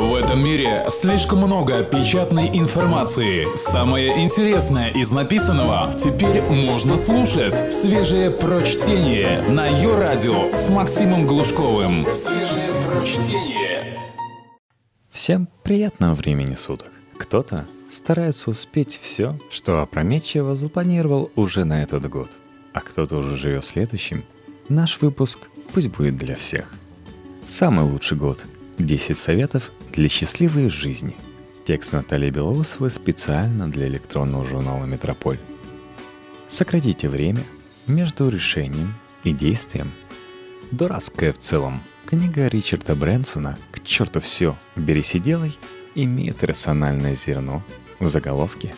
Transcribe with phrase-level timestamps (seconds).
[0.00, 3.46] В этом мире слишком много печатной информации.
[3.54, 7.70] Самое интересное из написанного теперь можно слушать.
[7.70, 12.06] Свежее прочтение на ее радио с Максимом Глушковым.
[12.14, 14.00] Свежее прочтение.
[15.10, 16.90] Всем приятного времени суток.
[17.18, 22.30] Кто-то старается успеть все, что опрометчиво запланировал уже на этот год,
[22.72, 24.24] а кто-то уже живет следующим.
[24.70, 25.40] Наш выпуск
[25.74, 26.72] пусть будет для всех.
[27.44, 28.46] Самый лучший год.
[28.86, 31.16] 10 советов для счастливой жизни.
[31.66, 35.38] Текст Натальи Белоусовой специально для электронного журнала «Метрополь».
[36.48, 37.44] Сократите время
[37.86, 38.94] между решением
[39.24, 39.92] и действием.
[40.70, 41.82] Дурацкая в целом.
[42.06, 45.56] Книга Ричарда Брэнсона «К черту все, берись и делай»
[45.94, 47.62] имеет рациональное зерно
[47.98, 48.74] в заголовке.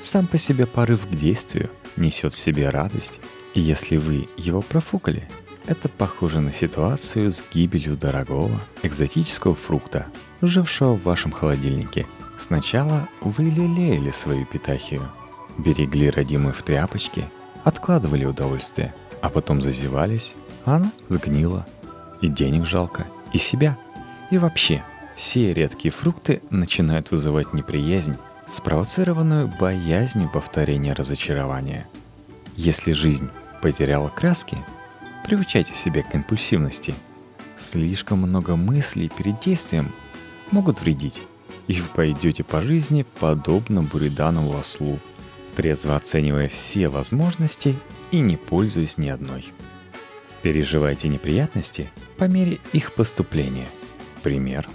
[0.00, 3.20] Сам по себе порыв к действию несет в себе радость,
[3.54, 5.28] и если вы его профукали,
[5.66, 10.06] это похоже на ситуацию с гибелью дорогого экзотического фрукта,
[10.40, 12.06] жившего в вашем холодильнике.
[12.38, 15.02] Сначала вы лелеяли свою питахию,
[15.58, 17.28] берегли родимую в тряпочке,
[17.64, 21.66] откладывали удовольствие, а потом зазевались, а она сгнила.
[22.20, 23.76] И денег жалко, и себя.
[24.30, 24.82] И вообще,
[25.16, 31.86] все редкие фрукты начинают вызывать неприязнь, спровоцированную боязнью повторения разочарования.
[32.56, 33.28] Если жизнь
[33.60, 34.58] потеряла краски,
[35.24, 36.94] приучайте себя к импульсивности.
[37.58, 39.92] Слишком много мыслей перед действием
[40.50, 41.22] могут вредить,
[41.68, 44.98] и вы пойдете по жизни подобно буриданову ослу,
[45.54, 47.78] трезво оценивая все возможности
[48.10, 49.46] и не пользуясь ни одной.
[50.42, 53.68] Переживайте неприятности по мере их поступления.
[54.22, 54.68] Пример.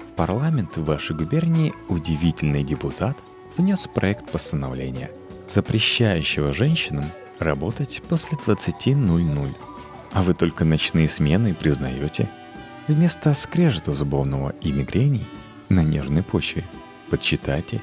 [0.00, 3.16] В парламент вашей губернии удивительный депутат
[3.56, 5.10] внес проект постановления,
[5.46, 7.04] запрещающего женщинам
[7.38, 9.54] работать после 20.00.
[10.12, 12.28] А вы только ночные смены признаете.
[12.86, 15.26] Вместо скрежета зубовного и мигрений
[15.68, 16.64] на нервной почве
[17.10, 17.80] подсчитайте,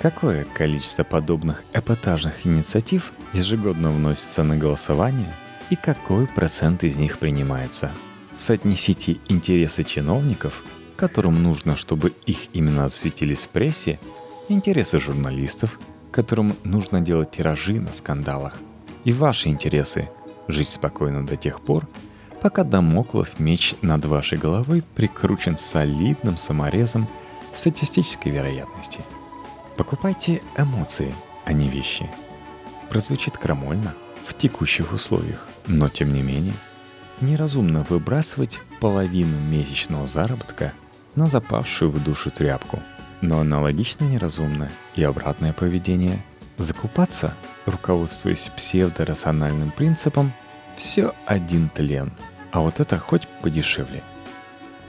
[0.00, 5.32] какое количество подобных эпатажных инициатив ежегодно вносится на голосование
[5.68, 7.90] и какой процент из них принимается.
[8.34, 10.62] Соотнесите интересы чиновников,
[10.96, 13.98] которым нужно, чтобы их имена осветились в прессе,
[14.48, 15.78] интересы журналистов,
[16.10, 18.60] которым нужно делать тиражи на скандалах,
[19.04, 20.08] и ваши интересы–
[20.48, 21.86] жить спокойно до тех пор,
[22.42, 27.08] пока домоклов меч над вашей головой прикручен солидным саморезом
[27.52, 29.00] статистической вероятности.
[29.76, 31.14] Покупайте эмоции,
[31.44, 32.08] а не вещи.
[32.90, 33.94] Прозвучит крамольно
[34.26, 36.54] в текущих условиях, но тем не менее,
[37.20, 40.72] неразумно выбрасывать половину месячного заработка
[41.14, 42.80] на запавшую в душу тряпку.
[43.22, 46.22] Но аналогично неразумно и обратное поведение–
[46.58, 47.34] закупаться,
[47.66, 50.32] руководствуясь псевдорациональным принципом
[50.76, 52.12] «все один тлен»,
[52.52, 54.02] а вот это хоть подешевле.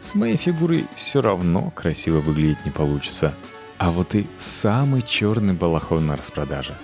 [0.01, 3.33] С моей фигурой все равно красиво выглядеть не получится,
[3.77, 6.75] а вот и самый черный балахон на распродаже.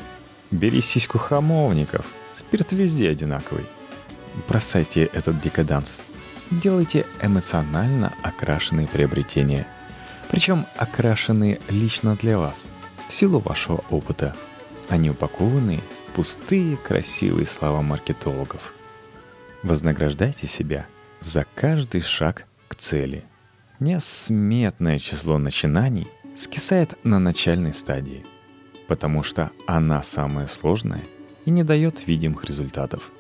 [0.52, 2.06] Бери сиську хамовников,
[2.36, 3.66] спирт везде одинаковый.
[4.48, 6.02] Бросайте этот декаданс.
[6.52, 9.66] Делайте эмоционально окрашенные приобретения.
[10.30, 12.68] Причем окрашенные лично для вас,
[13.08, 14.36] в силу вашего опыта,
[14.90, 18.74] не упакованные в пустые красивые слова маркетологов.
[19.64, 20.86] Вознаграждайте себя
[21.22, 23.24] за каждый шаг к цели.
[23.80, 28.26] Несметное число начинаний скисает на начальной стадии,
[28.88, 31.04] потому что она самая сложная
[31.46, 33.12] и не дает видимых результатов.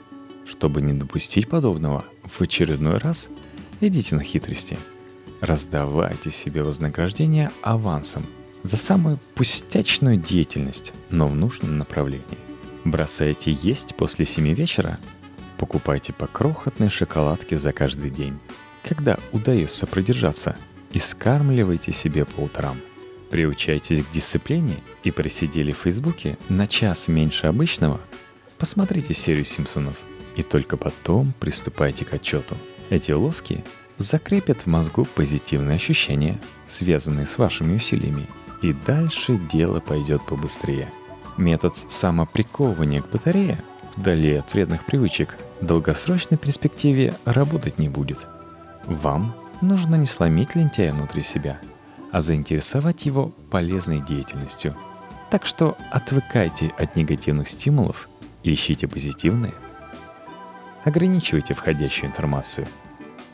[0.45, 3.29] Чтобы не допустить подобного, в очередной раз
[3.81, 4.77] идите на хитрости.
[5.41, 8.25] Раздавайте себе вознаграждение авансом
[8.63, 12.23] за самую пустячную деятельность, но в нужном направлении.
[12.83, 14.99] Бросайте есть после 7 вечера
[15.57, 18.37] Покупайте по крохотной шоколадке за каждый день.
[18.83, 20.57] Когда удается продержаться,
[20.91, 22.77] и скармливайте себе по утрам.
[23.31, 27.99] Приучайтесь к дисциплине и просидели в Фейсбуке на час меньше обычного.
[28.57, 29.97] Посмотрите серию Симпсонов
[30.35, 32.57] и только потом приступайте к отчету.
[32.89, 33.63] Эти уловки
[33.97, 38.27] закрепят в мозгу позитивные ощущения, связанные с вашими усилиями,
[38.63, 40.87] и дальше дело пойдет побыстрее.
[41.37, 43.61] Метод самоприковывания к батарее
[43.97, 48.19] вдали от вредных привычек в долгосрочной перспективе работать не будет.
[48.85, 51.59] Вам нужно не сломить лентяя внутри себя,
[52.11, 54.75] а заинтересовать его полезной деятельностью.
[55.29, 58.07] Так что отвыкайте от негативных стимулов
[58.43, 59.53] и ищите позитивные.
[60.85, 62.67] Ограничивайте входящую информацию.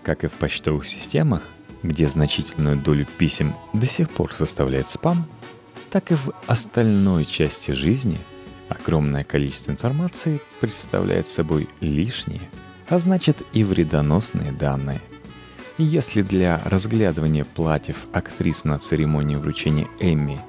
[0.01, 1.43] Как и в почтовых системах,
[1.83, 5.25] где значительную долю писем до сих пор составляет спам,
[5.89, 8.19] так и в остальной части жизни–
[8.69, 12.41] Огромное количество информации представляет собой лишние,
[12.87, 15.01] а значит и вредоносные данные.
[15.79, 20.39] Если для разглядывания платьев актрис на церемонии вручения Эмми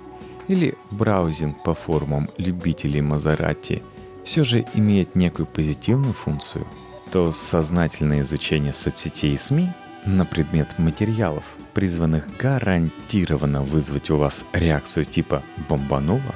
[0.49, 3.83] или браузинг по форумам любителей Мазерати
[4.23, 6.67] все же имеет некую позитивную функцию,
[7.11, 9.71] то сознательное изучение соцсетей и СМИ
[10.07, 11.45] на предмет материалов,
[11.75, 16.35] призванных гарантированно вызвать у вас реакцию типа «бомбануло»,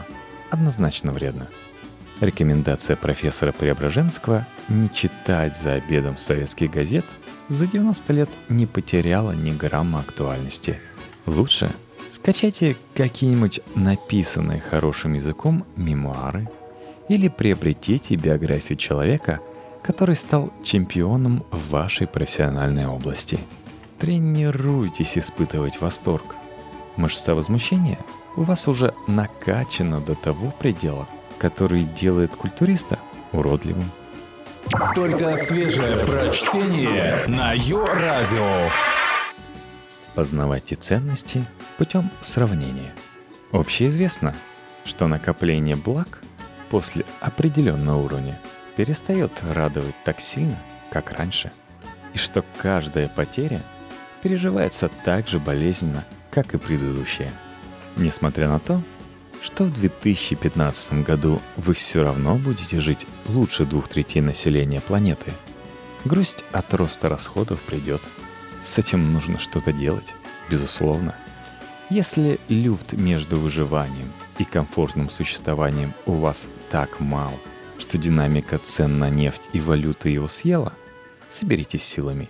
[0.50, 1.48] однозначно вредно.
[2.20, 7.04] Рекомендация профессора Преображенского не читать за обедом советских газет
[7.48, 10.78] за 90 лет не потеряла ни грамма актуальности.
[11.26, 11.70] Лучше
[12.10, 16.48] скачайте какие-нибудь написанные хорошим языком мемуары
[17.08, 19.40] или приобретите биографию человека,
[19.84, 23.38] который стал чемпионом в вашей профессиональной области.
[23.98, 26.36] Тренируйтесь испытывать восторг.
[26.96, 27.98] Мышца возмущения
[28.36, 31.06] у вас уже накачана до того предела,
[31.38, 32.98] который делает культуриста
[33.32, 33.90] уродливым.
[34.94, 38.70] Только свежее прочтение на Йо-Радио.
[40.14, 41.44] Познавайте ценности
[41.76, 42.94] путем сравнения.
[43.52, 44.34] Общеизвестно,
[44.86, 46.22] что накопление благ
[46.70, 48.40] после определенного уровня
[48.76, 50.58] перестает радовать так сильно,
[50.90, 51.52] как раньше,
[52.12, 53.62] и что каждая потеря
[54.22, 57.32] переживается так же болезненно, как и предыдущая.
[57.96, 58.82] Несмотря на то,
[59.42, 65.32] что в 2015 году вы все равно будете жить лучше двух третей населения планеты.
[66.04, 68.02] Грусть от роста расходов придет.
[68.62, 70.14] С этим нужно что-то делать,
[70.50, 71.14] безусловно.
[71.90, 77.38] Если люфт между выживанием и комфортным существованием у вас так мал,
[77.78, 80.72] что динамика цен на нефть и валюты его съела,
[81.30, 82.28] соберитесь силами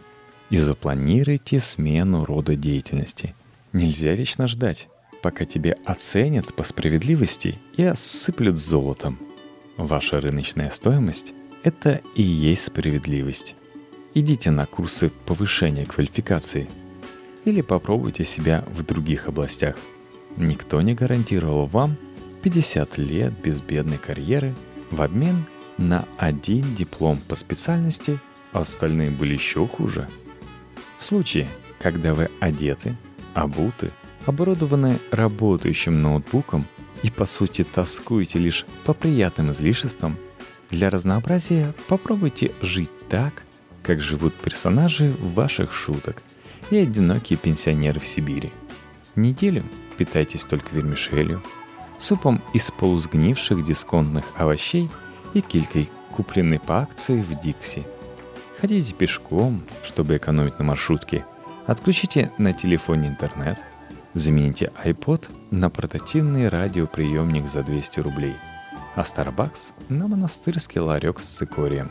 [0.51, 3.35] и запланируйте смену рода деятельности.
[3.73, 4.89] Нельзя вечно ждать,
[5.23, 9.19] пока тебе оценят по справедливости и осыплют золотом.
[9.77, 11.33] Ваша рыночная стоимость–
[11.65, 13.57] это и есть справедливость.
[14.15, 16.69] Идите на курсы повышения квалификации
[17.45, 19.77] или попробуйте себя в других областях.
[20.37, 21.97] Никто не гарантировал вам
[22.43, 24.55] 50 лет безбедной карьеры
[24.95, 25.45] в обмен
[25.79, 28.19] на один диплом по специальности,
[28.53, 30.09] а остальные были еще хуже.
[30.99, 31.49] В случае,
[31.81, 32.97] когда вы одеты,
[33.35, 33.91] обуты–
[34.27, 36.67] оборудованы работающим ноутбуком
[37.03, 40.17] и по сути тоскуете лишь по приятным излишествам,
[40.71, 43.43] для разнообразия попробуйте жить так,
[43.83, 46.23] как живут персонажи ваших шуток
[46.71, 48.51] и одинокие пенсионеры в Сибири.
[49.15, 49.63] Неделю
[49.99, 51.43] питайтесь только вермишелью,
[51.99, 54.91] супом из полусгнивших дисконтных овощей
[55.33, 57.87] и килькой, купленной по акции в Дикси.
[58.61, 61.25] Ходите пешком, чтобы экономить на маршрутке.
[61.67, 63.59] Отключите на телефоне интернет–
[64.15, 68.37] Замените iPod на портативный радиоприемник за 200 рублей,
[68.95, 71.91] а Starbucks на монастырский ларек с цикорием.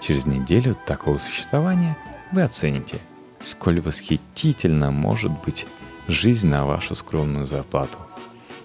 [0.00, 1.98] Через неделю такого существования
[2.32, 2.98] вы оцените,
[3.40, 5.66] сколь восхитительно может быть
[6.08, 7.98] жизнь на вашу скромную зарплату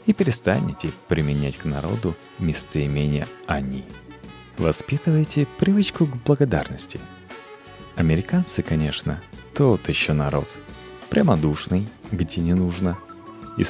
[0.06, 3.86] и перестанете применять к народу местоимение «они».
[4.57, 7.00] Воспитывайте привычку к благодарности.
[7.96, 9.22] Американцы, конечно,
[9.54, 10.56] тот еще народ–
[11.10, 12.98] прямодушный, где не нужно,
[13.57, 13.63] и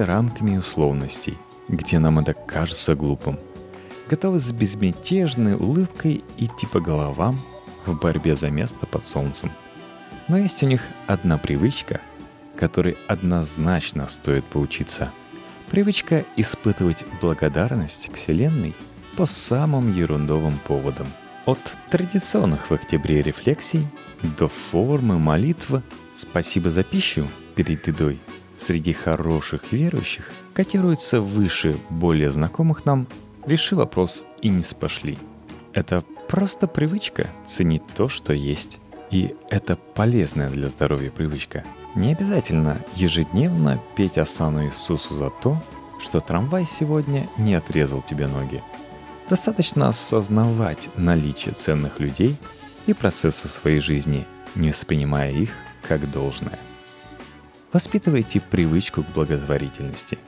[0.00, 1.38] рамками условностей,
[1.68, 3.38] где нам это кажется глупым,
[4.08, 7.38] готовы с безмятежной улыбкой идти по головам
[7.86, 9.50] в борьбе за место под солнцем.
[10.28, 12.00] Но есть у них одна привычка,
[12.56, 15.10] которой однозначно стоит поучиться.
[15.74, 18.76] Привычка испытывать благодарность Вселенной
[19.16, 21.08] по самым ерундовым поводам.
[21.46, 21.58] От
[21.90, 23.84] традиционных в октябре рефлексий
[24.38, 27.26] до формы молитвы Спасибо за пищу
[27.56, 28.20] перед едой.
[28.56, 33.08] Среди хороших верующих котируется выше более знакомых нам
[33.44, 35.18] «реши вопрос и не спошли».
[35.72, 38.78] Это просто привычка ценить то, что есть.
[39.14, 41.62] И это полезная для здоровья привычка.
[41.94, 45.56] Не обязательно ежедневно петь осану Иисусу за то,
[46.00, 48.60] что трамвай сегодня не отрезал тебе ноги.
[49.30, 52.36] Достаточно осознавать наличие ценных людей
[52.88, 55.50] и процессов своей жизни, не воспринимая их
[55.86, 56.58] как должное.
[57.72, 60.18] Воспитывайте привычку к благотворительности.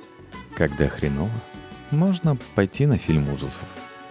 [0.54, 1.32] Когда хреново,
[1.90, 3.66] можно пойти на фильм ужасов,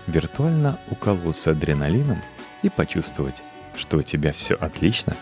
[0.05, 2.21] виртуально уколоться адреналином
[2.61, 3.41] и почувствовать,
[3.77, 5.15] что у тебя все отлично.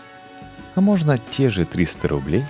[0.74, 2.44] А можно те же 300 рублей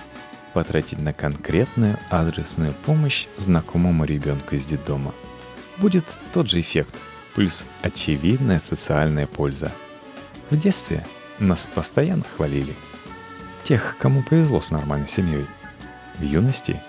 [0.53, 5.13] потратить на конкретную адресную помощь знакомому ребенку из детдома.
[5.77, 6.95] Будет тот же эффект,
[7.35, 9.71] плюс очевидная социальная польза.
[10.49, 11.05] В детстве
[11.39, 12.73] нас постоянно хвалили–
[13.65, 15.47] тех, кому повезло с нормальной семьей.
[16.19, 16.79] В юности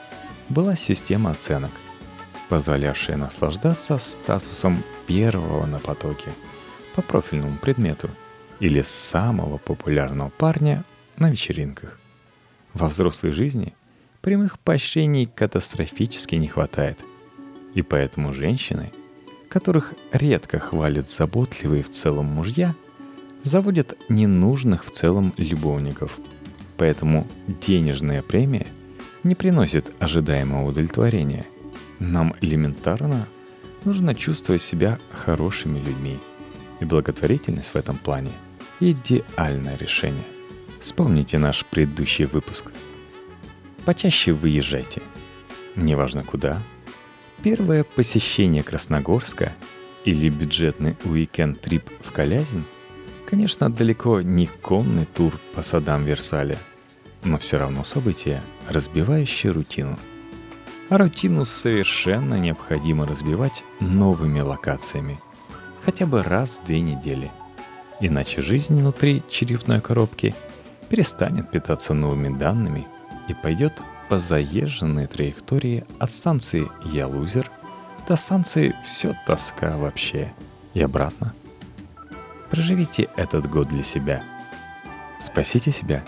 [0.51, 1.71] была система оценок,
[2.51, 6.29] позволявшая наслаждаться статусом первого на потоке
[6.95, 8.11] по профильному предмету
[8.61, 10.85] или самого популярного парня
[11.19, 11.99] на вечеринках.
[12.75, 13.75] Во взрослой жизни
[14.21, 16.99] прямых поощрений катастрофически не хватает.
[17.75, 18.93] И поэтому женщины,
[19.49, 22.75] которых редко хвалят заботливые в целом мужья,
[23.43, 26.19] заводят ненужных в целом любовников.
[26.77, 28.67] Поэтому денежная премия
[29.23, 31.47] не приносит ожидаемого удовлетворения.
[31.99, 33.27] Нам элементарно
[33.85, 36.19] нужно чувствовать себя хорошими людьми.
[36.81, 38.33] И благотворительность в этом плане–
[38.81, 40.25] идеальное решение.
[40.81, 42.73] Вспомните наш предыдущий выпуск.
[43.85, 45.03] Почаще выезжайте.
[45.75, 46.61] Неважно куда.
[47.43, 49.53] Первое посещение Красногорска
[50.05, 52.65] или бюджетный уикенд-трип в Калязин–
[53.27, 56.59] конечно, далеко не конный тур по садам Версаля,
[57.25, 59.99] но все равно событие, разбивающее рутину–
[60.89, 65.19] а рутину совершенно необходимо разбивать новыми локациями.
[65.85, 67.31] Хотя бы раз в две недели.
[68.01, 70.35] Иначе жизнь внутри черепной коробки
[70.89, 72.87] перестанет питаться новыми данными
[73.29, 77.51] и пойдет по заезженной траектории от станции «Я лузер»
[78.07, 80.33] до станции «Все тоска вообще»
[80.75, 81.35] и обратно.
[82.51, 84.23] Проживите этот год для себя.
[85.21, 86.05] Спросите себя,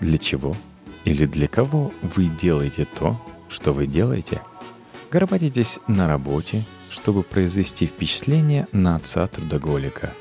[0.00, 0.56] для чего
[1.04, 4.40] или для кого вы делаете то, что вы делаете?
[5.10, 10.12] Горбатитесь на работе, чтобы произвести впечатление на отца трудоголика.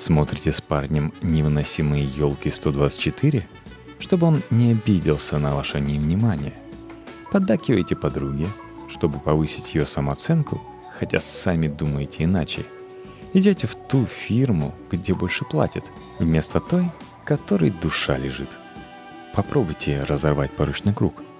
[0.00, 3.46] Смотрите с парнем невыносимые елки 124,
[4.00, 6.54] чтобы он не обиделся на ваше невнимание.
[7.30, 8.48] Поддакиваете подруге,
[8.88, 10.60] чтобы повысить ее самооценку,
[10.98, 12.64] хотя сами думаете иначе.
[13.34, 15.84] Идете в ту фирму, где больше платят,
[16.18, 16.86] вместо той,
[17.24, 18.48] которой душа лежит.
[19.34, 21.22] Попробуйте разорвать порочный круг–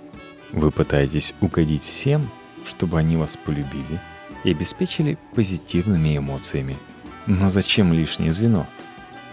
[0.53, 2.29] вы пытаетесь угодить всем,
[2.67, 4.01] чтобы они вас полюбили
[4.43, 6.77] и обеспечили позитивными эмоциями.
[7.31, 8.67] Но зачем лишнее звено?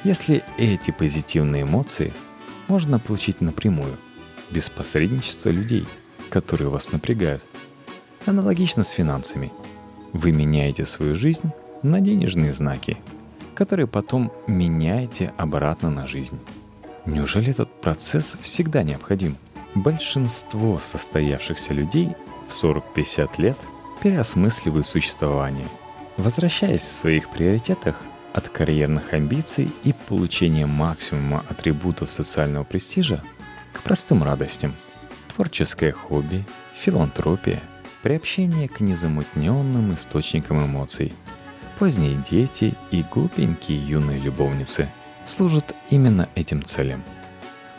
[0.03, 2.13] Если эти позитивные эмоции
[2.67, 3.97] можно получить напрямую,
[4.51, 5.87] без посредничества людей,
[6.29, 7.43] которые вас напрягают.
[8.27, 9.51] Аналогично с финансами.
[10.13, 11.49] Вы меняете свою жизнь
[11.81, 12.97] на денежные знаки,
[13.55, 16.39] которые потом меняете обратно на жизнь.
[17.07, 19.37] Неужели этот процесс всегда необходим?
[19.73, 22.11] Большинство состоявшихся людей
[22.47, 23.57] в 40-50 лет
[24.03, 25.67] переосмысливают существование,
[26.17, 28.01] возвращаясь в своих приоритетах
[28.33, 33.23] от карьерных амбиций и получения максимума атрибутов социального престижа
[33.73, 34.75] к простым радостям.
[35.33, 36.45] Творческое хобби,
[36.75, 37.61] филантропия,
[38.01, 41.13] приобщение к незамутненным источникам эмоций.
[41.79, 44.89] Поздние дети и глупенькие юные любовницы
[45.25, 47.03] служат именно этим целям–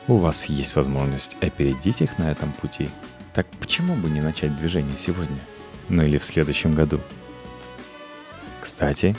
[0.08, 2.88] у вас есть возможность опередить их на этом пути.
[3.34, 5.36] Так почему бы не начать движение сегодня?
[5.90, 6.98] Ну или в следующем году?
[8.60, 9.16] Кстати,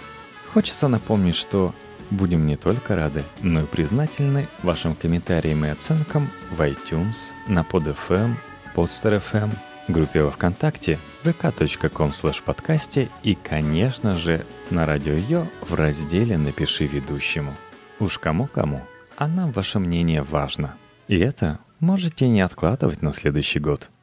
[0.54, 1.74] хочется напомнить, что
[2.12, 8.36] будем не только рады, но и признательны вашим комментариям и оценкам в iTunes, на PodFM,
[8.76, 9.52] Podster.fm,
[9.88, 12.12] группе во Вконтакте, vk.com
[12.46, 17.56] подкасте и, конечно же, на Радио Йо в разделе «Напиши ведущему».
[18.00, 18.82] Уж кому-кому,
[19.18, 20.76] а нам ваше мнение важно.
[21.08, 23.90] И это можете не откладывать на следующий год–